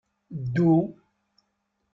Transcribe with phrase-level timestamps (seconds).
[0.43, 0.71] Ddu.